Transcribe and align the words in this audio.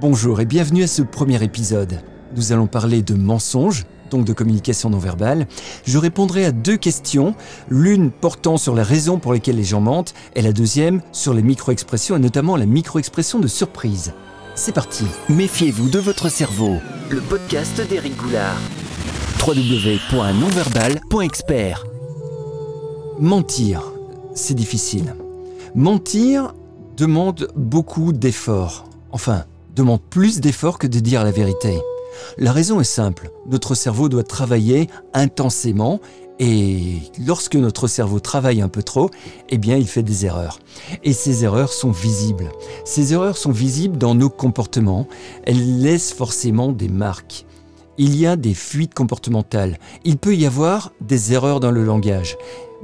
Bonjour 0.00 0.40
et 0.40 0.46
bienvenue 0.46 0.84
à 0.84 0.86
ce 0.86 1.02
premier 1.02 1.44
épisode. 1.44 2.00
Nous 2.34 2.52
allons 2.52 2.66
parler 2.66 3.02
de 3.02 3.12
mensonges, 3.12 3.84
donc 4.10 4.24
de 4.24 4.32
communication 4.32 4.88
non 4.88 4.96
verbale. 4.96 5.46
Je 5.84 5.98
répondrai 5.98 6.46
à 6.46 6.52
deux 6.52 6.78
questions, 6.78 7.34
l'une 7.68 8.10
portant 8.10 8.56
sur 8.56 8.74
les 8.74 8.82
raisons 8.82 9.18
pour 9.18 9.34
lesquelles 9.34 9.56
les 9.56 9.64
gens 9.64 9.82
mentent 9.82 10.14
et 10.34 10.40
la 10.40 10.54
deuxième 10.54 11.02
sur 11.12 11.34
les 11.34 11.42
micro-expressions 11.42 12.16
et 12.16 12.18
notamment 12.18 12.56
la 12.56 12.64
micro-expression 12.64 13.40
de 13.40 13.46
surprise. 13.46 14.14
C'est 14.54 14.72
parti. 14.72 15.04
Méfiez-vous 15.28 15.90
de 15.90 15.98
votre 15.98 16.30
cerveau. 16.30 16.76
Le 17.10 17.20
podcast 17.20 17.86
d'Éric 17.86 18.16
Goulard. 18.16 18.56
www.nonverbal.expert. 19.46 21.84
Mentir, 23.18 23.82
c'est 24.34 24.54
difficile. 24.54 25.14
Mentir 25.74 26.54
demande 26.96 27.48
beaucoup 27.54 28.14
d'efforts. 28.14 28.86
Enfin, 29.12 29.44
demande 29.80 30.02
plus 30.02 30.40
d'efforts 30.40 30.78
que 30.78 30.86
de 30.86 31.00
dire 31.00 31.24
la 31.24 31.30
vérité. 31.30 31.80
La 32.36 32.52
raison 32.52 32.80
est 32.80 32.84
simple, 32.84 33.30
notre 33.48 33.74
cerveau 33.74 34.10
doit 34.10 34.24
travailler 34.24 34.88
intensément 35.14 36.00
et 36.38 36.98
lorsque 37.26 37.56
notre 37.56 37.86
cerveau 37.86 38.20
travaille 38.20 38.60
un 38.60 38.68
peu 38.68 38.82
trop, 38.82 39.10
eh 39.48 39.56
bien 39.56 39.78
il 39.78 39.86
fait 39.86 40.02
des 40.02 40.26
erreurs. 40.26 40.58
Et 41.02 41.14
ces 41.14 41.44
erreurs 41.44 41.72
sont 41.72 41.92
visibles. 41.92 42.50
Ces 42.84 43.14
erreurs 43.14 43.38
sont 43.38 43.52
visibles 43.52 43.96
dans 43.96 44.14
nos 44.14 44.28
comportements, 44.28 45.06
elles 45.44 45.80
laissent 45.80 46.12
forcément 46.12 46.72
des 46.72 46.88
marques. 46.88 47.46
Il 47.96 48.16
y 48.16 48.26
a 48.26 48.36
des 48.36 48.54
fuites 48.54 48.92
comportementales, 48.92 49.78
il 50.04 50.18
peut 50.18 50.34
y 50.34 50.44
avoir 50.44 50.92
des 51.00 51.32
erreurs 51.32 51.60
dans 51.60 51.70
le 51.70 51.84
langage. 51.84 52.36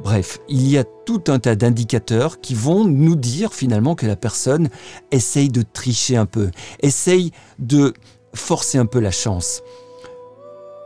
Bref, 0.02 0.38
il 0.48 0.68
y 0.68 0.76
a 0.78 0.84
tout 0.84 1.24
un 1.28 1.38
tas 1.38 1.56
d'indicateurs 1.56 2.40
qui 2.40 2.54
vont 2.54 2.84
nous 2.84 3.16
dire 3.16 3.54
finalement 3.54 3.94
que 3.94 4.06
la 4.06 4.16
personne 4.16 4.68
essaye 5.10 5.48
de 5.48 5.62
tricher 5.62 6.16
un 6.16 6.26
peu, 6.26 6.50
essaye 6.80 7.32
de 7.58 7.94
forcer 8.34 8.78
un 8.78 8.86
peu 8.86 9.00
la 9.00 9.10
chance. 9.10 9.62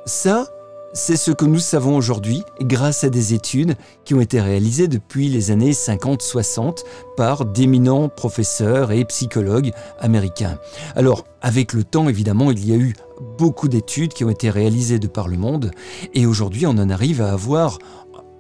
Ça, 0.07 0.47
c'est 0.93 1.17
ce 1.17 1.31
que 1.31 1.45
nous 1.45 1.61
savons 1.61 1.97
aujourd'hui 1.97 2.43
grâce 2.61 3.05
à 3.05 3.11
des 3.11 3.33
études 3.33 3.77
qui 4.05 4.15
ont 4.15 4.21
été 4.21 4.41
réalisées 4.41 4.89
depuis 4.89 5.29
les 5.29 5.53
années 5.53 5.71
50-60 5.71 6.85
par 7.17 7.45
d'éminents 7.45 8.09
professeurs 8.09 8.91
et 8.91 9.05
psychologues 9.05 9.73
américains. 10.01 10.59
Alors, 10.97 11.25
avec 11.43 11.75
le 11.75 11.85
temps, 11.85 12.09
évidemment, 12.09 12.51
il 12.51 12.69
y 12.69 12.73
a 12.73 12.77
eu 12.77 12.95
beaucoup 13.39 13.69
d'études 13.69 14.15
qui 14.15 14.25
ont 14.25 14.31
été 14.31 14.51
réalisées 14.51 14.99
de 14.99 15.07
par 15.07 15.29
le 15.29 15.37
monde 15.37 15.71
et 16.15 16.27
aujourd'hui, 16.27 16.67
on 16.67 16.71
en 16.71 16.91
arrive 16.91 17.23
à 17.23 17.33
avoir 17.33 17.79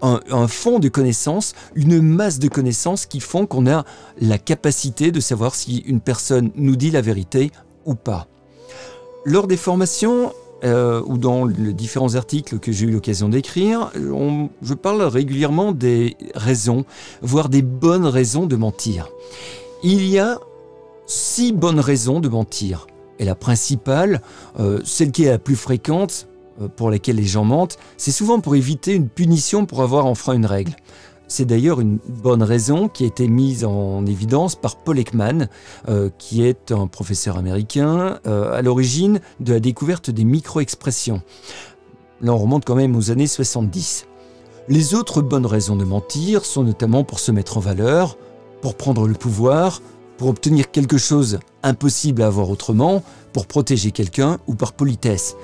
un, 0.03 0.49
fond 0.49 0.79
de 0.79 0.89
connaissances, 0.89 1.55
une 1.75 2.01
masse 2.01 2.39
de 2.39 2.49
connaissances 2.49 3.07
qui 3.07 3.21
font 3.21 3.47
qu'on 3.47 3.67
a 3.67 3.85
la 4.21 4.39
capacité 4.39 5.13
de 5.13 5.21
savoir 5.21 5.55
si 5.55 5.79
une 5.79 6.01
personne 6.01 6.51
nous 6.55 6.77
dit 6.77 6.91
la 6.91 7.01
vérité 7.01 7.51
ou 7.85 7.95
pas. 7.95 8.27
Lors 9.25 9.47
des 9.47 9.57
formations, 9.57 10.33
euh, 10.63 11.03
ou 11.07 11.17
dans 11.17 11.47
les 11.47 11.73
différents 11.73 12.17
articles 12.17 12.59
que 12.59 12.71
j'ai 12.71 12.87
eu 12.87 12.91
l'occasion 12.91 13.31
d'écrire, 13.31 13.91
je 13.95 14.75
parle 14.75 15.03
régulièrement 15.03 15.73
des 15.73 16.17
raisons, 16.35 16.85
voire 17.23 17.49
des 17.49 17.63
bonnes 17.63 18.07
raisons 18.07 18.47
de 18.47 18.57
mentir. 18.57 19.09
Il 19.83 20.07
y 20.07 20.19
a 20.19 20.39
six 21.07 21.53
bonnes 21.53 21.81
raisons 21.81 22.21
de 22.21 22.29
mentir. 22.29 22.87
Et 23.19 23.25
la 23.25 23.35
principale, 23.35 24.23
euh, 24.59 24.81
celle 24.85 25.13
qui 25.13 25.25
est 25.25 25.31
la 25.31 25.39
plus 25.39 25.57
fréquente, 25.57 26.27
euh, 26.27 26.30
pour 26.69 26.91
lesquels 26.91 27.17
les 27.17 27.25
gens 27.25 27.45
mentent, 27.45 27.79
c'est 27.97 28.11
souvent 28.11 28.41
pour 28.41 28.57
éviter 28.57 28.95
une 28.95 29.09
punition 29.09 29.67
pour 29.67 29.83
avoir 29.83 30.07
enfreint 30.07 30.35
une 30.35 30.47
règle. 30.47 30.75
C'est 31.31 31.45
d'ailleurs 31.45 31.81
une 31.81 31.99
bonne 32.09 32.43
raison 32.43 32.89
qui 32.89 33.05
a 33.05 33.07
été 33.07 33.29
mise 33.29 33.65
en 33.65 34.05
évidence 34.05 34.57
par 34.57 34.79
Paul 34.79 34.99
Ekman, 34.99 35.49
euh, 35.89 36.11
qui 36.19 36.43
est 36.43 36.73
un 36.73 36.89
professeur 36.89 37.39
américain 37.39 38.19
euh, 38.27 38.53
à 38.53 38.63
l'origine 38.63 39.21
de 39.39 39.53
la 39.53 39.61
découverte 39.61 40.11
des 40.11 40.25
micro-expressions. 40.25 41.23
Là, 42.21 42.35
on 42.35 42.39
remonte 42.39 42.65
quand 42.65 42.75
même 42.75 42.97
aux 42.97 43.13
années 43.13 43.29
70. 43.29 44.07
Les 44.69 44.95
autres 44.95 45.23
bonnes 45.23 45.47
raisons 45.47 45.77
de 45.77 45.85
mentir 45.85 46.45
sont 46.45 46.65
notamment 46.65 47.05
pour 47.05 47.21
se 47.21 47.31
mettre 47.31 47.59
en 47.59 47.61
valeur, 47.61 48.19
pour 48.61 48.75
prendre 48.75 49.07
le 49.07 49.15
pouvoir, 49.15 49.83
pour 50.19 50.29
obtenir 50.29 50.73
quelque 50.73 50.99
chose 50.99 51.39
impossible 51.63 52.23
à 52.23 52.27
avoir 52.27 52.51
autrement, 52.51 53.05
pour 53.33 53.47
protéger 53.47 53.93
quelqu'un 53.93 54.39
ou 54.49 54.57
par 54.57 54.73
politesse. 54.73 55.37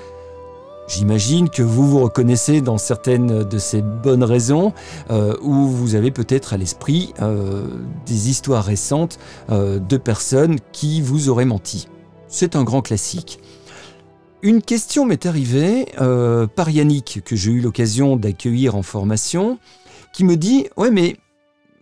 J'imagine 0.87 1.49
que 1.49 1.63
vous 1.63 1.85
vous 1.85 1.99
reconnaissez 1.99 2.61
dans 2.61 2.77
certaines 2.77 3.43
de 3.43 3.57
ces 3.57 3.81
bonnes 3.81 4.23
raisons 4.23 4.73
euh, 5.09 5.35
où 5.41 5.67
vous 5.67 5.95
avez 5.95 6.11
peut-être 6.11 6.53
à 6.53 6.57
l'esprit 6.57 7.13
euh, 7.21 7.67
des 8.05 8.29
histoires 8.29 8.63
récentes 8.63 9.19
euh, 9.49 9.79
de 9.79 9.97
personnes 9.97 10.59
qui 10.71 11.01
vous 11.01 11.27
auraient 11.27 11.45
menti. 11.45 11.89
C'est 12.29 12.55
un 12.55 12.63
grand 12.63 12.81
classique. 12.81 13.39
Une 14.41 14.61
question 14.61 15.05
m'est 15.05 15.25
arrivée 15.25 15.87
par 16.55 16.69
Yannick, 16.69 17.21
que 17.25 17.35
j'ai 17.35 17.51
eu 17.51 17.59
l'occasion 17.59 18.17
d'accueillir 18.17 18.75
en 18.75 18.83
formation, 18.83 19.57
qui 20.13 20.23
me 20.23 20.37
dit 20.37 20.67
Ouais, 20.77 20.91
mais 20.91 21.17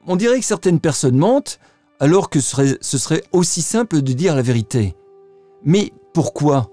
on 0.07 0.15
dirait 0.15 0.39
que 0.39 0.45
certaines 0.45 0.79
personnes 0.79 1.17
mentent 1.17 1.59
alors 1.99 2.29
que 2.29 2.39
ce 2.39 2.97
serait 2.97 3.23
aussi 3.33 3.61
simple 3.61 4.01
de 4.01 4.13
dire 4.13 4.35
la 4.35 4.41
vérité. 4.41 4.95
Mais 5.65 5.91
pourquoi? 6.13 6.69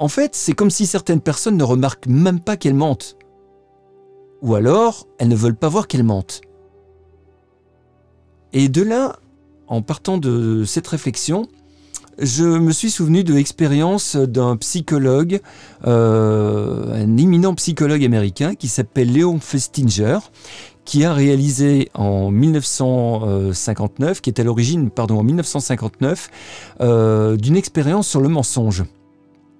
En 0.00 0.08
fait, 0.08 0.34
c'est 0.34 0.54
comme 0.54 0.70
si 0.70 0.86
certaines 0.86 1.20
personnes 1.20 1.58
ne 1.58 1.62
remarquent 1.62 2.06
même 2.06 2.40
pas 2.40 2.56
qu'elles 2.56 2.74
mentent. 2.74 3.18
Ou 4.40 4.54
alors, 4.54 5.06
elles 5.18 5.28
ne 5.28 5.36
veulent 5.36 5.54
pas 5.54 5.68
voir 5.68 5.86
qu'elles 5.86 6.04
mentent. 6.04 6.40
Et 8.54 8.70
de 8.70 8.82
là, 8.82 9.18
en 9.68 9.82
partant 9.82 10.16
de 10.16 10.64
cette 10.64 10.86
réflexion, 10.86 11.48
je 12.18 12.44
me 12.44 12.72
suis 12.72 12.90
souvenu 12.90 13.24
de 13.24 13.34
l'expérience 13.34 14.16
d'un 14.16 14.56
psychologue, 14.56 15.40
euh, 15.86 16.94
un 16.94 17.18
éminent 17.18 17.54
psychologue 17.54 18.02
américain 18.02 18.54
qui 18.54 18.68
s'appelle 18.68 19.12
Léon 19.12 19.38
Festinger, 19.38 20.18
qui 20.86 21.04
a 21.04 21.12
réalisé 21.12 21.90
en 21.92 22.30
1959, 22.30 24.22
qui 24.22 24.30
est 24.30 24.40
à 24.40 24.44
l'origine, 24.44 24.90
pardon, 24.90 25.18
en 25.18 25.24
1959, 25.24 26.30
euh, 26.80 27.36
d'une 27.36 27.56
expérience 27.56 28.08
sur 28.08 28.22
le 28.22 28.30
mensonge. 28.30 28.84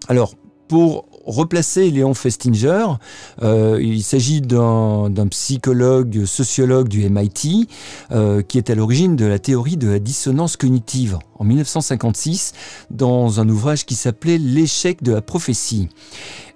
Alors, 0.09 0.35
pour 0.69 1.07
replacer 1.27 1.91
Léon 1.91 2.15
Festinger, 2.15 2.87
euh, 3.43 3.79
il 3.83 4.03
s'agit 4.03 4.41
d'un 4.41 5.27
psychologue, 5.31 6.25
sociologue 6.25 6.89
du 6.89 7.09
MIT, 7.09 7.69
euh, 8.13 8.43
qui 8.43 8.57
est 8.59 8.71
à 8.71 8.75
l'origine 8.75 9.17
de 9.17 9.27
la 9.27 9.39
théorie 9.39 9.77
de 9.77 9.89
la 9.89 9.99
dissonance 9.99 10.57
cognitive 10.57 11.19
en 11.39 11.45
1956, 11.45 12.53
dans 12.91 13.41
un 13.41 13.49
ouvrage 13.49 13.85
qui 13.85 13.97
s'appelait 13.97 14.39
L'échec 14.39 15.03
de 15.03 15.13
la 15.13 15.23
prophétie. 15.23 15.89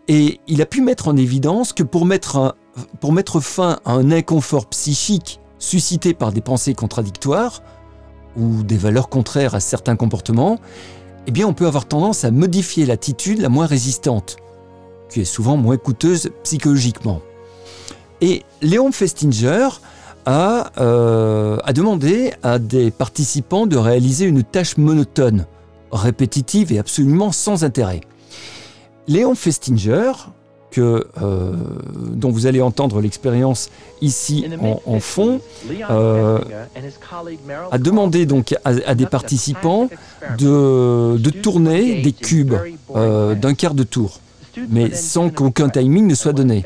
Et 0.07 0.41
il 0.47 0.63
a 0.63 0.67
pu 0.67 0.81
mettre 0.81 1.09
en 1.09 1.17
évidence 1.17 1.73
que 1.73 1.83
pour 1.83 2.05
mettre, 2.05 2.57
pour 3.01 3.13
mettre 3.13 3.41
fin 3.41 3.81
à 3.85 3.93
un 3.93 4.13
inconfort 4.13 4.67
psychique 4.67 5.41
suscité 5.59 6.15
par 6.15 6.31
des 6.31 6.41
pensées 6.41 6.75
contradictoires, 6.75 7.63
ou 8.37 8.63
des 8.63 8.77
valeurs 8.77 9.09
contraires 9.09 9.55
à 9.55 9.61
certains 9.61 9.97
comportements, 9.97 10.59
eh 11.27 11.31
bien 11.31 11.47
on 11.47 11.55
peut 11.55 11.67
avoir 11.67 11.87
tendance 11.87 12.25
à 12.25 12.31
modifier 12.31 12.87
l'attitude 12.87 13.41
la 13.41 13.49
moins 13.49 13.67
résistante, 13.67 14.37
qui 15.11 15.21
est 15.21 15.25
souvent 15.25 15.57
moins 15.57 15.77
coûteuse 15.77 16.31
psychologiquement. 16.43 17.21
Et 18.21 18.43
Léon 18.63 18.93
Festinger 18.93 19.69
a, 20.27 20.73
euh, 20.79 21.59
a 21.65 21.73
demandé 21.73 22.33
à 22.43 22.59
des 22.59 22.91
participants 22.91 23.67
de 23.67 23.77
réaliser 23.77 24.25
une 24.25 24.43
tâche 24.43 24.77
monotone, 24.77 25.47
répétitive 25.93 26.73
et 26.73 26.79
absolument 26.79 27.33
sans 27.33 27.65
intérêt. 27.65 28.01
Léon 29.07 29.35
Festinger 29.35 30.13
euh, 30.81 31.53
dont 31.97 32.31
vous 32.31 32.47
allez 32.47 32.61
entendre 32.61 33.01
l'expérience 33.01 33.71
ici 34.01 34.47
en, 34.87 35.01
fond, 35.01 35.41
euh, 35.91 36.39
a 37.71 37.79
demandé 37.79 38.27
donc 38.27 38.55
à, 38.65 38.95
des 38.95 39.07
participants 39.07 39.89
de, 40.39 41.31
tourner 41.43 42.03
des 42.03 42.13
cubes 42.13 42.55
euh, 42.95 43.35
d'un 43.35 43.55
quart 43.55 43.75
de 43.75 43.83
tour, 43.83 44.21
mais 44.69 44.95
sans 44.95 45.31
qu'aucun 45.31 45.69
timing 45.69 46.07
ne 46.07 46.15
soit 46.15 46.33
donné. 46.33 46.65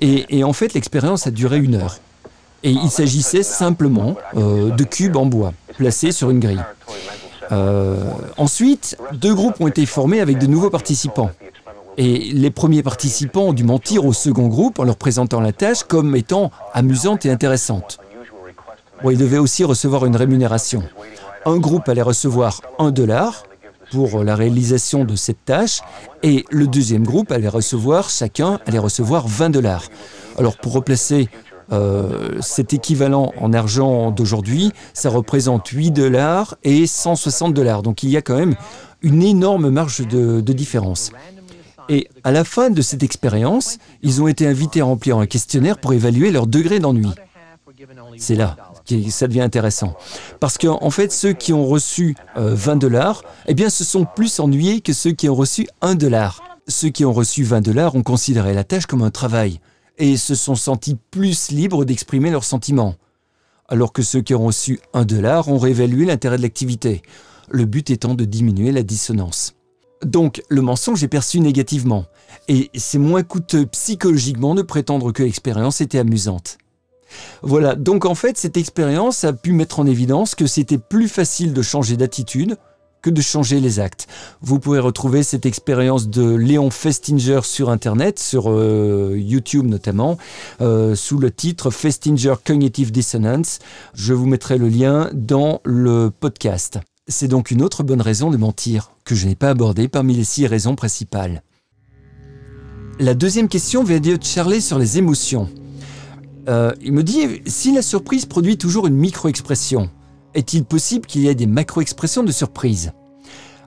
Et, 0.00 0.44
en 0.44 0.52
fait, 0.52 0.74
l'expérience 0.74 1.26
a 1.26 1.30
duré 1.30 1.58
une 1.58 1.76
heure. 1.76 1.98
Et 2.62 2.70
il 2.70 2.90
s'agissait 2.90 3.42
simplement 3.42 4.16
de 4.34 4.84
cubes 4.84 5.16
en 5.16 5.26
bois, 5.26 5.52
placés 5.76 6.12
sur 6.12 6.30
une 6.30 6.40
grille. 6.40 6.64
ensuite, 8.36 8.96
deux 9.12 9.34
groupes 9.34 9.60
ont 9.60 9.68
été 9.68 9.86
formés 9.86 10.20
avec 10.20 10.38
de 10.38 10.46
nouveaux 10.46 10.70
participants. 10.70 11.30
Et 11.98 12.30
les 12.32 12.50
premiers 12.50 12.82
participants 12.82 13.48
ont 13.48 13.52
dû 13.52 13.64
mentir 13.64 14.04
au 14.04 14.12
second 14.12 14.48
groupe 14.48 14.78
en 14.78 14.84
leur 14.84 14.96
présentant 14.96 15.40
la 15.40 15.52
tâche 15.52 15.82
comme 15.84 16.14
étant 16.14 16.50
amusante 16.74 17.24
et 17.24 17.30
intéressante. 17.30 17.98
Bon, 19.02 19.10
ils 19.10 19.18
devaient 19.18 19.38
aussi 19.38 19.64
recevoir 19.64 20.06
une 20.06 20.16
rémunération. 20.16 20.82
Un 21.44 21.56
groupe 21.58 21.88
allait 21.88 22.02
recevoir 22.02 22.60
un 22.78 22.90
dollar 22.90 23.44
pour 23.92 24.24
la 24.24 24.34
réalisation 24.34 25.04
de 25.04 25.14
cette 25.14 25.44
tâche 25.44 25.80
et 26.22 26.44
le 26.50 26.66
deuxième 26.66 27.04
groupe 27.04 27.30
allait 27.30 27.48
recevoir, 27.48 28.10
chacun 28.10 28.58
allait 28.66 28.78
recevoir 28.78 29.28
20 29.28 29.50
dollars. 29.50 29.84
Alors 30.38 30.56
pour 30.56 30.72
replacer 30.72 31.28
Euh, 31.72 32.38
cet 32.40 32.72
équivalent 32.74 33.32
en 33.40 33.52
argent 33.52 34.12
d'aujourd'hui, 34.12 34.70
ça 34.94 35.10
représente 35.10 35.66
8 35.66 35.90
dollars 35.90 36.56
et 36.62 36.86
160 36.86 37.54
dollars. 37.54 37.82
Donc 37.82 38.04
il 38.04 38.10
y 38.10 38.16
a 38.16 38.22
quand 38.22 38.36
même 38.36 38.54
une 39.02 39.22
énorme 39.22 39.70
marge 39.70 40.06
de, 40.06 40.40
de 40.40 40.52
différence. 40.52 41.10
Et 41.88 42.08
à 42.24 42.32
la 42.32 42.44
fin 42.44 42.70
de 42.70 42.82
cette 42.82 43.02
expérience, 43.02 43.78
ils 44.02 44.20
ont 44.22 44.28
été 44.28 44.46
invités 44.46 44.80
à 44.80 44.84
remplir 44.84 45.18
un 45.18 45.26
questionnaire 45.26 45.78
pour 45.78 45.92
évaluer 45.92 46.30
leur 46.30 46.46
degré 46.46 46.80
d'ennui. 46.80 47.08
C'est 48.18 48.34
là 48.34 48.56
que 48.86 49.10
ça 49.10 49.26
devient 49.26 49.40
intéressant. 49.40 49.96
Parce 50.40 50.58
qu'en 50.58 50.90
fait, 50.90 51.12
ceux 51.12 51.32
qui 51.32 51.52
ont 51.52 51.66
reçu 51.66 52.14
20 52.36 52.72
euh, 52.72 52.76
dollars, 52.76 53.22
eh 53.46 53.54
bien, 53.54 53.68
se 53.68 53.84
sont 53.84 54.06
plus 54.06 54.38
ennuyés 54.38 54.80
que 54.80 54.92
ceux 54.92 55.12
qui 55.12 55.28
ont 55.28 55.34
reçu 55.34 55.66
1 55.82 55.96
dollar. 55.96 56.42
Ceux 56.68 56.88
qui 56.88 57.04
ont 57.04 57.12
reçu 57.12 57.42
20 57.42 57.60
dollars 57.60 57.94
ont 57.94 58.02
considéré 58.02 58.54
la 58.54 58.64
tâche 58.64 58.86
comme 58.86 59.02
un 59.02 59.10
travail 59.10 59.60
et 59.98 60.16
se 60.16 60.34
sont 60.34 60.54
sentis 60.54 60.96
plus 61.10 61.50
libres 61.50 61.84
d'exprimer 61.84 62.30
leurs 62.30 62.44
sentiments. 62.44 62.94
Alors 63.68 63.92
que 63.92 64.02
ceux 64.02 64.20
qui 64.20 64.34
ont 64.34 64.44
reçu 64.44 64.80
1 64.94 65.04
dollar 65.04 65.48
ont 65.48 65.58
réévalué 65.58 66.06
l'intérêt 66.06 66.36
de 66.36 66.42
l'activité, 66.42 67.02
le 67.50 67.64
but 67.64 67.90
étant 67.90 68.14
de 68.14 68.24
diminuer 68.24 68.70
la 68.70 68.82
dissonance. 68.82 69.55
Donc 70.04 70.42
le 70.48 70.62
mensonge 70.62 71.02
est 71.02 71.08
perçu 71.08 71.40
négativement, 71.40 72.04
et 72.48 72.70
c'est 72.74 72.98
moins 72.98 73.22
coûteux 73.22 73.66
psychologiquement 73.66 74.54
de 74.54 74.62
prétendre 74.62 75.12
que 75.12 75.22
l'expérience 75.22 75.80
était 75.80 75.98
amusante. 75.98 76.58
Voilà, 77.42 77.74
donc 77.74 78.04
en 78.04 78.14
fait 78.14 78.36
cette 78.36 78.56
expérience 78.56 79.24
a 79.24 79.32
pu 79.32 79.52
mettre 79.52 79.78
en 79.78 79.86
évidence 79.86 80.34
que 80.34 80.46
c'était 80.46 80.78
plus 80.78 81.08
facile 81.08 81.52
de 81.52 81.62
changer 81.62 81.96
d'attitude 81.96 82.56
que 83.02 83.10
de 83.10 83.20
changer 83.20 83.60
les 83.60 83.78
actes. 83.78 84.08
Vous 84.40 84.58
pouvez 84.58 84.80
retrouver 84.80 85.22
cette 85.22 85.46
expérience 85.46 86.08
de 86.08 86.34
Léon 86.34 86.70
Festinger 86.70 87.40
sur 87.44 87.70
Internet, 87.70 88.18
sur 88.18 88.50
euh, 88.50 89.14
YouTube 89.16 89.66
notamment, 89.66 90.18
euh, 90.60 90.96
sous 90.96 91.18
le 91.18 91.30
titre 91.30 91.70
Festinger 91.70 92.34
Cognitive 92.44 92.90
Dissonance. 92.90 93.60
Je 93.94 94.12
vous 94.12 94.26
mettrai 94.26 94.58
le 94.58 94.68
lien 94.68 95.08
dans 95.12 95.60
le 95.64 96.10
podcast. 96.10 96.80
C'est 97.08 97.28
donc 97.28 97.52
une 97.52 97.62
autre 97.62 97.84
bonne 97.84 98.00
raison 98.00 98.30
de 98.30 98.36
mentir, 98.36 98.90
que 99.04 99.14
je 99.14 99.28
n'ai 99.28 99.36
pas 99.36 99.50
abordée 99.50 99.86
parmi 99.86 100.14
les 100.14 100.24
six 100.24 100.44
raisons 100.48 100.74
principales. 100.74 101.44
La 102.98 103.14
deuxième 103.14 103.48
question 103.48 103.84
vient 103.84 104.00
de 104.00 104.18
Charlie 104.20 104.60
sur 104.60 104.76
les 104.76 104.98
émotions. 104.98 105.48
Euh, 106.48 106.72
il 106.82 106.92
me 106.92 107.04
dit, 107.04 107.42
si 107.46 107.72
la 107.72 107.82
surprise 107.82 108.26
produit 108.26 108.58
toujours 108.58 108.88
une 108.88 108.96
micro-expression, 108.96 109.88
est-il 110.34 110.64
possible 110.64 111.06
qu'il 111.06 111.22
y 111.22 111.28
ait 111.28 111.36
des 111.36 111.46
macro-expressions 111.46 112.24
de 112.24 112.32
surprise? 112.32 112.90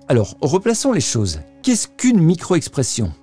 Alors, 0.09 0.35
replaçons 0.41 0.91
les 0.91 0.99
choses. 0.99 1.39
Qu'est-ce 1.63 1.87
qu'une 1.87 2.19
micro-expression? 2.19 3.13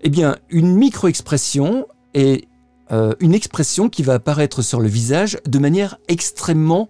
Eh 0.00 0.08
bien, 0.08 0.36
une 0.48 0.74
micro-expression 0.74 1.86
est 2.14 2.48
euh, 2.92 3.12
une 3.20 3.34
expression 3.34 3.90
qui 3.90 4.02
va 4.02 4.14
apparaître 4.14 4.62
sur 4.62 4.80
le 4.80 4.88
visage 4.88 5.38
de 5.46 5.58
manière 5.58 5.98
extrêmement 6.08 6.88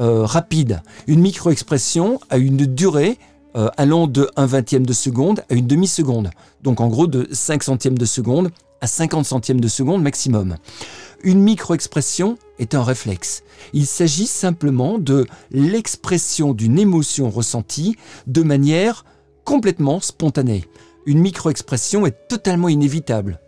euh, 0.00 0.24
rapide. 0.24 0.82
Une 1.06 1.20
micro-expression 1.20 2.20
a 2.30 2.38
une 2.38 2.66
durée 2.66 3.18
euh, 3.54 3.68
allant 3.76 4.06
de 4.06 4.30
1 4.36 4.46
vingtième 4.46 4.86
de 4.86 4.92
seconde 4.92 5.44
à 5.50 5.54
une 5.54 5.66
demi-seconde. 5.66 6.30
Donc 6.62 6.80
en 6.80 6.88
gros 6.88 7.06
de 7.06 7.28
5 7.30 7.62
centièmes 7.62 7.98
de 7.98 8.06
seconde 8.06 8.50
à 8.80 8.86
50 8.86 9.26
centièmes 9.26 9.60
de 9.60 9.68
seconde 9.68 10.02
maximum. 10.02 10.56
Une 11.22 11.40
micro-expression 11.40 12.38
est 12.58 12.74
un 12.74 12.82
réflexe. 12.82 13.42
Il 13.74 13.86
s'agit 13.86 14.26
simplement 14.26 14.98
de 14.98 15.26
l'expression 15.50 16.54
d'une 16.54 16.78
émotion 16.78 17.30
ressentie 17.30 17.96
de 18.26 18.42
manière 18.42 19.04
complètement 19.44 20.00
spontanée. 20.00 20.64
Une 21.04 21.20
micro-expression 21.20 22.06
est 22.06 22.28
totalement 22.28 22.68
inévitable. 22.68 23.38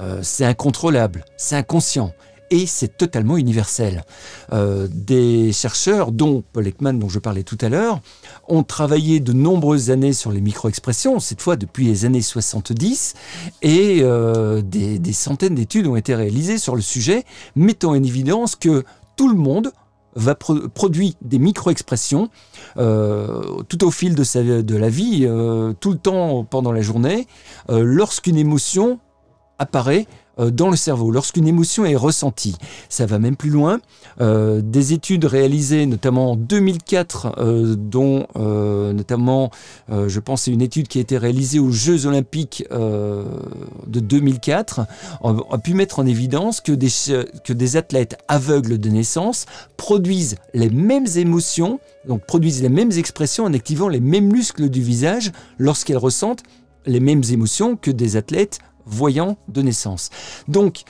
Euh, 0.00 0.20
c'est 0.22 0.46
incontrôlable, 0.46 1.24
c'est 1.36 1.56
inconscient 1.56 2.12
et 2.50 2.66
c'est 2.66 2.96
totalement 2.96 3.36
universel. 3.36 4.04
Euh, 4.52 4.88
des 4.90 5.52
chercheurs, 5.52 6.12
dont 6.12 6.42
Paul 6.52 6.66
Ekman, 6.66 6.98
dont 6.98 7.08
je 7.08 7.18
parlais 7.18 7.44
tout 7.44 7.58
à 7.60 7.68
l'heure, 7.68 8.00
ont 8.48 8.64
travaillé 8.64 9.20
de 9.20 9.32
nombreuses 9.32 9.90
années 9.90 10.12
sur 10.12 10.32
les 10.32 10.40
micro-expressions, 10.40 11.20
cette 11.20 11.40
fois 11.40 11.56
depuis 11.56 11.86
les 11.86 12.04
années 12.04 12.22
70, 12.22 13.14
et 13.62 14.00
euh, 14.02 14.62
des, 14.62 15.12
centaines 15.12 15.54
d'études 15.54 15.86
ont 15.86 15.96
été 15.96 16.14
réalisées 16.14 16.58
sur 16.58 16.74
le 16.74 16.82
sujet, 16.82 17.24
mettant 17.54 17.90
en 17.90 18.02
évidence 18.02 18.56
que 18.56 18.84
tout 19.16 19.28
le 19.28 19.36
monde 19.36 19.72
va 20.16 20.34
produire 20.34 21.12
des 21.22 21.38
micro-expressions 21.38 22.30
euh, 22.78 23.62
tout 23.68 23.84
au 23.84 23.92
fil 23.92 24.16
de, 24.16 24.76
la 24.76 24.88
vie, 24.88 25.20
tout 25.78 25.92
le 25.92 25.98
temps 25.98 26.44
pendant 26.44 26.72
la 26.72 26.80
journée, 26.80 27.28
lorsqu'une 27.68 28.36
émotion 28.36 28.98
apparaît 29.60 30.06
dans 30.48 30.70
le 30.70 30.76
cerveau, 30.76 31.10
lorsqu'une 31.10 31.46
émotion 31.46 31.84
est 31.84 31.96
ressentie. 31.96 32.56
Ça 32.88 33.04
va 33.04 33.18
même 33.18 33.36
plus 33.36 33.50
loin. 33.50 33.80
Euh, 34.20 34.60
des 34.62 34.92
études 34.92 35.24
réalisées 35.24 35.86
notamment 35.86 36.32
en 36.32 36.36
2004, 36.36 37.34
euh, 37.38 37.74
dont 37.76 38.26
notamment, 38.34 39.50
je 39.88 40.20
pense, 40.20 40.42
c'est 40.42 40.50
une 40.50 40.62
étude 40.62 40.88
qui 40.88 40.98
a 40.98 41.00
été 41.00 41.18
réalisée 41.18 41.58
aux 41.58 41.70
Jeux 41.70 42.06
olympiques 42.06 42.64
de 42.70 44.00
2004, 44.00 44.80
a, 45.22 45.58
pu 45.58 45.74
mettre 45.74 45.98
en 45.98 46.06
évidence 46.06 46.60
que 46.60 46.72
des, 46.72 46.88
que 47.44 47.52
des 47.52 47.76
athlètes 47.76 48.18
aveugles 48.28 48.78
de 48.78 48.88
naissance 48.88 49.46
produisent 49.76 50.36
les 50.54 50.70
mêmes 50.70 51.06
émotions, 51.16 51.80
donc 52.06 52.24
produisent 52.24 52.62
les 52.62 52.68
mêmes 52.68 52.92
expressions 52.92 53.44
en 53.44 53.54
activant 53.54 53.88
les 53.88 54.00
mêmes 54.00 54.30
muscles 54.30 54.68
du 54.68 54.82
visage 54.82 55.32
lorsqu'elles 55.58 55.98
ressentent 55.98 56.42
les 56.86 57.00
mêmes 57.00 57.22
émotions 57.30 57.76
que 57.76 57.90
des 57.90 58.16
athlètes 58.16 58.58
voyant 58.86 59.36
de 59.48 59.62
naissance. 59.62 60.10
Donc, 60.48 60.82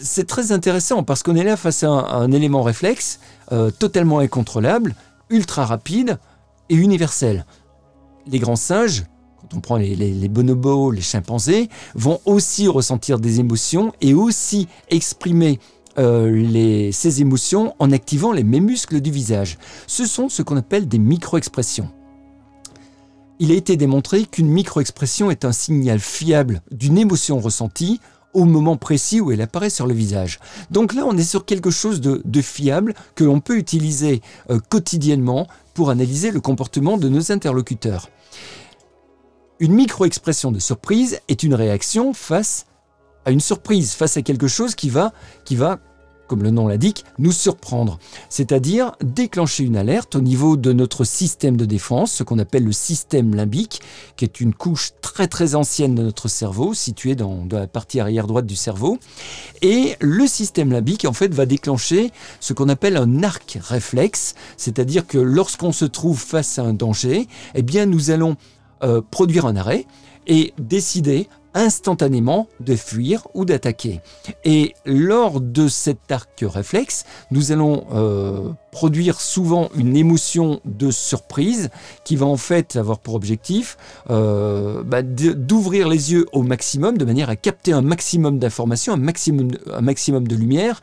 c'est 0.00 0.26
très 0.26 0.52
intéressant 0.52 1.02
parce 1.02 1.22
qu'on 1.22 1.36
est 1.36 1.44
là 1.44 1.56
face 1.56 1.82
à 1.82 1.88
un, 1.88 2.32
élément 2.32 2.62
réflexe 2.62 3.20
euh, 3.52 3.70
totalement 3.70 4.20
incontrôlable, 4.20 4.94
ultra 5.30 5.64
rapide 5.64 6.18
et 6.68 6.74
universel. 6.74 7.44
Les 8.26 8.38
grands 8.38 8.56
singes, 8.56 9.04
quand 9.40 9.56
on 9.56 9.60
prend 9.60 9.76
les, 9.76 10.28
bonobos, 10.28 10.92
les 10.92 11.00
chimpanzés, 11.00 11.68
vont 11.94 12.20
aussi 12.24 12.68
ressentir 12.68 13.18
des 13.18 13.40
émotions 13.40 13.92
et 14.00 14.14
aussi 14.14 14.68
exprimer 14.88 15.58
euh, 15.98 16.90
ces 16.92 17.20
émotions 17.20 17.74
en 17.78 17.90
activant 17.90 18.32
les 18.32 18.44
mêmes 18.44 18.64
muscles 18.64 19.00
du 19.00 19.10
visage. 19.10 19.58
Ce 19.86 20.06
sont 20.06 20.28
ce 20.28 20.42
qu'on 20.42 20.56
appelle 20.56 20.86
des 20.86 20.98
micro-expressions 20.98 21.90
il 23.40 23.50
a 23.50 23.54
été 23.54 23.78
démontré 23.78 24.24
qu'une 24.24 24.48
micro-expression 24.48 25.30
est 25.30 25.46
un 25.46 25.52
signal 25.52 25.98
fiable 25.98 26.60
d'une 26.70 26.98
émotion 26.98 27.40
ressentie 27.40 27.98
au 28.34 28.44
moment 28.44 28.76
précis 28.76 29.18
où 29.18 29.32
elle 29.32 29.40
apparaît 29.40 29.70
sur 29.70 29.86
le 29.86 29.94
visage. 29.94 30.38
Donc 30.70 30.92
là, 30.92 31.04
on 31.06 31.16
est 31.16 31.24
sur 31.24 31.46
quelque 31.46 31.70
chose 31.70 32.02
de, 32.02 32.42
fiable 32.42 32.94
que 33.14 33.24
l'on 33.24 33.40
peut 33.40 33.56
utiliser 33.56 34.20
euh, 34.50 34.60
quotidiennement 34.68 35.48
pour 35.72 35.88
analyser 35.88 36.30
le 36.30 36.40
comportement 36.40 36.98
de 36.98 37.08
nos 37.08 37.32
interlocuteurs. 37.32 38.10
Une 39.58 39.72
micro-expression 39.72 40.52
de 40.52 40.58
surprise 40.58 41.18
est 41.28 41.42
une 41.42 41.54
réaction 41.54 42.12
face 42.12 42.66
à 43.24 43.30
une 43.30 43.40
surprise, 43.40 43.92
face 43.92 44.18
à 44.18 44.22
quelque 44.22 44.48
chose 44.48 44.74
qui 44.74 44.90
va, 44.90 45.12
qui 45.46 45.56
va 45.56 45.80
comme 46.30 46.44
le 46.44 46.52
nom 46.52 46.68
l'indique, 46.68 47.04
nous 47.18 47.32
surprendre, 47.32 47.98
c'est-à-dire 48.28 48.92
déclencher 49.02 49.64
une 49.64 49.76
alerte 49.76 50.14
au 50.14 50.20
niveau 50.20 50.56
de 50.56 50.72
notre 50.72 51.02
système 51.02 51.56
de 51.56 51.64
défense, 51.64 52.12
ce 52.12 52.22
qu'on 52.22 52.38
appelle 52.38 52.62
le 52.62 52.70
système 52.70 53.34
limbique, 53.34 53.80
qui 54.14 54.24
est 54.24 54.40
une 54.40 54.54
couche 54.54 54.92
très 55.02 55.26
très 55.26 55.56
ancienne 55.56 55.96
de 55.96 56.04
notre 56.04 56.28
cerveau, 56.28 56.72
située 56.72 57.16
dans, 57.16 57.48
la 57.50 57.66
partie 57.66 57.98
arrière 57.98 58.28
droite 58.28 58.46
du 58.46 58.54
cerveau. 58.54 59.00
Et 59.60 59.96
le 60.00 60.28
système 60.28 60.70
limbique, 60.70 61.04
en 61.04 61.12
fait, 61.12 61.34
va 61.34 61.46
déclencher 61.46 62.12
ce 62.38 62.52
qu'on 62.52 62.68
appelle 62.68 62.96
un 62.96 63.24
arc 63.24 63.58
réflexe, 63.60 64.36
c'est-à-dire 64.56 65.08
que 65.08 65.18
lorsqu'on 65.18 65.72
se 65.72 65.84
trouve 65.84 66.20
face 66.20 66.60
à 66.60 66.62
un 66.62 66.74
danger, 66.74 67.26
eh 67.56 67.62
bien, 67.62 67.86
nous 67.86 68.12
allons 68.12 68.36
euh, 68.84 69.02
produire 69.10 69.46
un 69.46 69.56
arrêt 69.56 69.84
et 70.28 70.54
décider 70.58 71.28
instantanément 71.54 72.48
de 72.60 72.76
fuir 72.76 73.26
ou 73.34 73.44
d'attaquer. 73.44 74.00
Et 74.44 74.74
lors 74.84 75.40
de 75.40 75.68
cet 75.68 76.10
arc 76.12 76.42
réflexe, 76.42 77.04
nous 77.30 77.52
allons 77.52 77.86
euh, 77.92 78.50
produire 78.72 79.20
souvent 79.20 79.68
une 79.74 79.96
émotion 79.96 80.60
de 80.64 80.90
surprise 80.90 81.70
qui 82.04 82.16
va 82.16 82.26
en 82.26 82.36
fait 82.36 82.76
avoir 82.76 82.98
pour 82.98 83.14
objectif 83.14 83.76
euh, 84.10 84.82
bah, 84.82 85.02
d'ouvrir 85.02 85.88
les 85.88 86.12
yeux 86.12 86.26
au 86.32 86.42
maximum 86.42 86.98
de 86.98 87.04
manière 87.04 87.30
à 87.30 87.36
capter 87.36 87.72
un 87.72 87.82
maximum 87.82 88.38
d'informations, 88.38 88.92
un 88.92 88.96
maximum, 88.96 89.50
de 90.28 90.34
lumière 90.36 90.80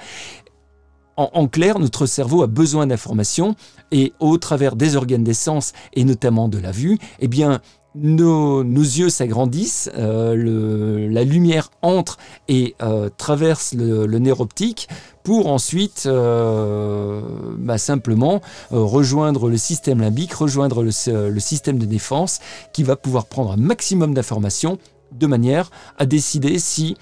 en, 1.18 1.48
clair, 1.48 1.80
notre 1.80 2.06
cerveau 2.06 2.44
a 2.44 2.48
besoin 2.48 2.86
d'informations 2.86 3.56
et 3.92 4.14
au 4.20 4.38
travers 4.38 4.76
des 4.76 4.96
organes 4.96 5.24
d'essence 5.24 5.74
et 5.94 6.04
notamment 6.04 6.48
de 6.48 6.60
la 6.60 6.72
vue, 6.72 7.00
eh 7.20 7.28
bien, 7.28 7.60
nos, 8.02 8.64
yeux 8.64 9.10
s'agrandissent, 9.10 9.90
euh, 9.98 11.10
la 11.10 11.24
lumière 11.24 11.72
entre 11.82 12.18
et 12.48 12.76
euh, 12.82 13.10
traverse 13.18 13.74
le, 13.74 14.06
nerf 14.20 14.40
optique 14.40 14.88
pour 15.24 15.48
ensuite 15.48 16.04
euh, 16.06 17.22
bah, 17.58 17.78
simplement 17.78 18.42
rejoindre 18.72 19.50
le 19.50 19.58
système 19.58 20.02
limbique, 20.02 20.34
rejoindre 20.34 20.84
le, 20.84 21.40
système 21.40 21.78
de 21.78 21.86
défense 21.86 22.40
qui 22.74 22.84
va 22.84 22.96
pouvoir 22.96 23.26
prendre 23.26 23.52
un 23.52 23.58
maximum 23.58 24.14
d'informations 24.14 24.78
de 25.12 25.28
manière 25.28 25.70
à 25.98 26.06
décider 26.06 26.60
si 26.60 26.98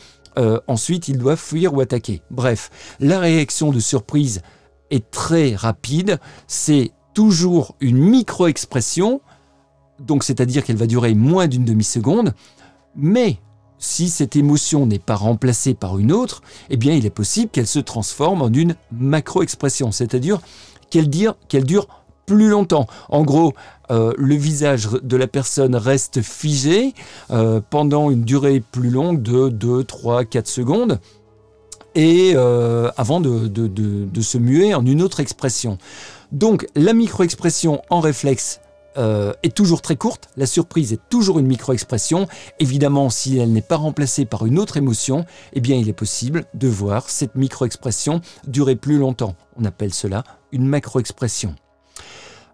ensuite 0.67 1.07
ils 1.07 1.17
doivent 1.17 1.39
fuir 1.39 1.73
ou 1.73 1.79
attaquer. 1.79 2.21
Bref, 2.29 2.69
la 2.99 3.19
réaction 3.19 3.71
de 3.71 3.79
surprise 3.79 4.41
est 4.91 5.09
très 5.09 5.55
rapide, 5.55 6.19
c'est 6.45 6.91
toujours 7.13 7.75
une 7.79 7.97
micro-expression, 7.97 9.21
donc 9.99 10.23
c'est-à-dire 10.23 10.63
qu'elle 10.63 10.77
va 10.77 10.87
durer 10.87 11.13
moins 11.13 11.47
d'une 11.47 11.65
demi-seconde, 11.65 12.33
mais 12.95 13.37
si 13.77 14.09
cette 14.09 14.35
émotion 14.35 14.85
n'est 14.85 14.99
pas 14.99 15.15
remplacée 15.15 15.73
par 15.73 15.99
une 15.99 16.11
autre, 16.11 16.41
eh 16.69 16.77
bien 16.77 16.93
il 16.93 17.05
est 17.05 17.11
possible 17.11 17.51
qu'elle 17.51 17.67
se 17.67 17.79
transforme 17.79 18.41
en 18.41 18.51
une 18.51 18.75
macro-expression, 18.91 19.91
c'est-à-dire 19.91 20.39
qu'elle 20.89 21.09
dure 21.09 21.87
plus 22.25 22.49
longtemps. 22.49 22.87
En 23.09 23.23
gros, 23.23 23.53
euh, 23.91 24.13
le 24.17 24.35
visage 24.35 24.89
de 24.89 25.17
la 25.17 25.27
personne 25.27 25.75
reste 25.75 26.21
figé 26.21 26.93
euh, 27.31 27.61
pendant 27.69 28.09
une 28.09 28.23
durée 28.23 28.61
plus 28.71 28.89
longue 28.89 29.21
de 29.21 29.49
2, 29.49 29.83
3, 29.83 30.25
4 30.25 30.47
secondes 30.47 30.99
et 31.93 32.33
euh, 32.35 32.89
avant 32.97 33.21
de, 33.21 33.47
de, 33.47 34.21
se 34.21 34.37
muer 34.37 34.73
en 34.73 34.85
une 34.85 35.01
autre 35.01 35.19
expression. 35.19 35.77
Donc 36.31 36.67
la 36.75 36.93
micro-expression 36.93 37.81
en 37.89 37.99
réflexe 38.01 38.59
est 38.97 39.55
toujours 39.55 39.81
très 39.81 39.95
courte, 39.95 40.29
la 40.37 40.45
surprise 40.45 40.93
est 40.93 41.01
toujours 41.09 41.39
une 41.39 41.47
micro-expression. 41.47 42.27
Évidemment, 42.59 43.09
si 43.09 43.37
elle 43.37 43.51
n'est 43.51 43.61
pas 43.61 43.75
remplacée 43.75 44.25
par 44.25 44.45
une 44.45 44.59
autre 44.59 44.77
émotion, 44.77 45.25
eh 45.53 45.61
bien 45.61 45.75
il 45.75 45.89
est 45.89 45.93
possible 45.93 46.45
de 46.53 46.67
voir 46.67 47.09
cette 47.09 47.35
micro-expression 47.35 48.21
durer 48.47 48.75
plus 48.75 48.97
longtemps. 48.97 49.35
On 49.57 49.65
appelle 49.65 49.93
cela 49.93 50.23
une 50.51 50.67
macro-expression. 50.67 51.55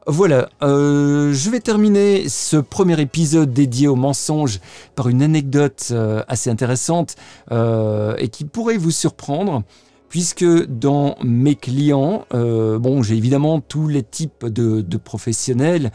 Voilà, 0.07 0.49
euh, 0.63 1.31
je 1.31 1.49
vais 1.51 1.59
terminer 1.59 2.27
ce 2.27 2.57
premier 2.57 2.99
épisode 2.99 3.53
dédié 3.53 3.87
au 3.87 3.95
mensonge 3.95 4.59
par 4.95 5.09
une 5.09 5.21
anecdote 5.21 5.89
euh, 5.91 6.23
assez 6.27 6.49
intéressante 6.49 7.15
euh, 7.51 8.15
et 8.17 8.29
qui 8.29 8.45
pourrait 8.45 8.77
vous 8.77 8.89
surprendre. 8.89 9.61
Puisque 10.11 10.43
dans 10.67 11.15
mes 11.23 11.55
clients, 11.55 12.25
bon, 12.31 13.01
j'ai 13.01 13.15
évidemment 13.15 13.61
tous 13.61 13.87
les 13.87 14.03
types 14.03 14.45
de, 14.45 14.97
professionnels, 14.97 15.89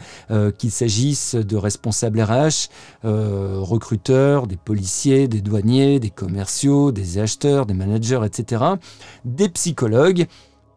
qu'il 0.57 0.71
s'agisse 0.71 1.35
de 1.35 1.55
responsables 1.55 2.19
RH, 2.19 2.69
recruteurs, 3.03 4.47
des 4.47 4.57
policiers, 4.57 5.27
des 5.27 5.41
douaniers, 5.41 5.99
des 5.99 6.09
commerciaux, 6.09 6.91
des 6.91 7.19
acheteurs, 7.19 7.67
des 7.67 7.75
managers, 7.75 8.21
etc., 8.25 8.63
des 9.23 9.49
psychologues 9.49 10.25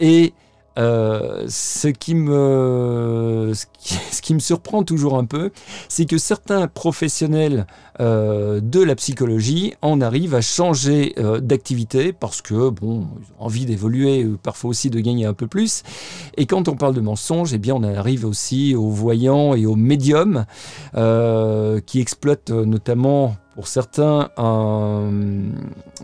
et 0.00 0.34
euh, 0.78 1.44
ce, 1.48 1.88
qui 1.88 2.14
me, 2.14 3.52
ce 4.12 4.22
qui, 4.22 4.34
me 4.34 4.38
surprend 4.38 4.84
toujours 4.84 5.18
un 5.18 5.24
peu, 5.24 5.50
c'est 5.88 6.06
que 6.06 6.16
certains 6.16 6.68
professionnels 6.68 7.66
euh, 7.98 8.60
de 8.62 8.80
la 8.80 8.94
psychologie 8.94 9.74
en 9.82 10.00
arrivent 10.00 10.34
à 10.34 10.40
changer 10.40 11.14
euh, 11.18 11.40
d'activité 11.40 12.12
parce 12.12 12.40
que, 12.40 12.70
bon, 12.70 13.08
ils 13.20 13.32
ont 13.38 13.44
envie 13.44 13.66
d'évoluer, 13.66 14.26
parfois 14.42 14.70
aussi 14.70 14.90
de 14.90 15.00
gagner 15.00 15.26
un 15.26 15.34
peu 15.34 15.48
plus. 15.48 15.82
Et 16.36 16.46
quand 16.46 16.68
on 16.68 16.76
parle 16.76 16.94
de 16.94 17.00
mensonges, 17.00 17.52
eh 17.52 17.58
bien, 17.58 17.74
on 17.74 17.82
arrive 17.82 18.24
aussi 18.24 18.74
aux 18.74 18.90
voyants 18.90 19.54
et 19.54 19.66
aux 19.66 19.76
médiums 19.76 20.46
qui 20.94 22.00
exploitent 22.00 22.50
notamment 22.50 23.36
certains 23.66 24.30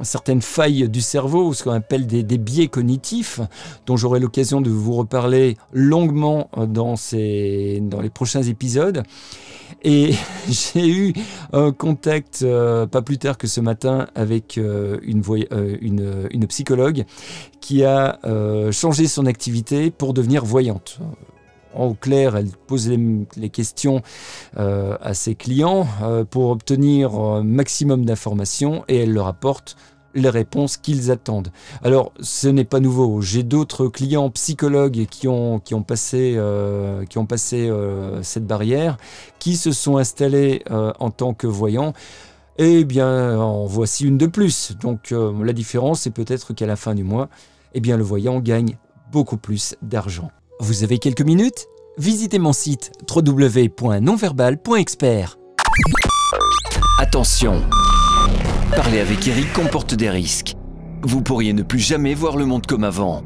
certaines 0.03 0.43
failles 0.43 0.89
du 0.89 1.01
cerveau, 1.01 1.53
ce 1.53 1.63
qu'on 1.65 1.73
appelle 1.73 2.07
des, 2.07 2.39
biais 2.39 2.69
cognitifs, 2.69 3.41
dont 3.87 3.97
j'aurai 3.97 4.21
l'occasion 4.21 4.61
de 4.61 4.71
vous 4.71 4.93
reparler 4.93 5.57
longuement 5.73 6.51
dans, 6.57 6.97
ces, 6.97 7.81
dans 7.83 8.01
les 8.01 8.11
prochains 8.11 8.43
épisodes. 8.43 9.03
Et 9.83 10.15
j'ai 10.49 10.89
eu 10.89 11.13
un 11.53 11.73
contact 11.73 12.41
euh, 12.43 12.87
pas 12.87 13.03
plus 13.03 13.19
tard 13.19 13.39
que 13.39 13.47
ce 13.47 13.61
matin 13.61 14.07
avec 14.15 14.59
euh, 14.59 14.99
euh, 15.53 15.77
une, 15.81 16.47
psychologue 16.47 17.05
qui 17.61 17.85
a 17.85 18.21
changé 18.71 19.07
son 19.07 19.27
activité 19.27 19.91
pour 19.91 20.15
devenir 20.15 20.45
voyante 20.45 21.01
en 21.77 21.95
clair, 21.95 22.37
elle 22.37 22.49
pose 22.67 22.89
les, 22.89 23.51
questions 23.51 24.03
euh, 24.57 24.97
à 25.01 25.15
ses 25.15 25.35
clients 25.35 25.87
euh, 26.03 26.25
pour 26.25 26.51
obtenir 26.51 27.15
un 27.15 27.43
maximum 27.43 28.05
d'informations 28.05 28.85
et 28.89 28.99
elle 29.03 29.13
leur 29.13 29.27
apporte 29.27 29.77
les 30.15 30.31
réponses 30.31 30.79
qu'ils 30.79 31.11
attendent. 31.11 31.53
Alors, 31.83 32.13
ce 32.21 32.49
n'est 32.49 32.65
pas 32.65 32.81
nouveau. 32.81 33.21
J'ai 33.21 33.43
d'autres 33.43 33.89
clients 33.89 34.31
psychologues 34.31 35.07
qui 35.11 35.29
ont, 35.29 35.59
qui 35.59 35.75
ont 35.75 35.83
passé, 35.83 36.35
euh, 36.37 37.05
qui 37.05 37.19
ont 37.19 37.27
passé 37.27 37.71
cette 38.23 38.47
barrière, 38.47 38.97
qui 39.39 39.57
se 39.57 39.73
sont 39.73 39.99
installés 39.99 40.63
en 40.71 41.11
tant 41.11 41.35
que 41.35 41.47
voyants. 41.47 41.93
Eh 42.57 42.87
bien, 42.87 43.39
en 43.39 43.67
voici 43.67 44.07
une 44.07 44.17
de 44.17 44.27
plus. 44.27 44.73
Donc, 44.81 45.11
la 45.13 45.53
différence, 45.53 46.01
c'est 46.01 46.11
peut-être 46.11 46.55
qu'à 46.55 46.65
la 46.65 46.77
fin 46.77 46.95
du 46.95 47.05
mois, 47.05 47.29
eh 47.75 47.81
bien, 47.81 47.99
le 47.99 48.05
voyant 48.05 48.41
gagne 48.41 48.79
beaucoup 49.13 49.37
plus 49.37 49.77
d'argent. 49.83 50.31
Vous 50.59 50.85
avez 50.85 50.99
quelques 50.99 51.21
minutes? 51.21 51.67
Visitez 51.99 52.39
mon 52.39 52.55
site 52.55 52.91
www.nonverbal.expert. 53.15 55.37
Attention 56.99 57.63
Parler 58.75 59.01
avec 59.01 59.29
Eric 59.29 59.53
comporte 59.53 59.93
des 59.95 60.09
risques. 60.09 60.55
Vous 61.03 61.21
pourriez 61.21 61.53
ne 61.53 61.63
plus 61.63 61.81
jamais 61.81 62.15
voir 62.15 62.39
le 62.39 62.47
monde 62.47 62.67
comme 62.67 62.85
avant. 62.85 63.23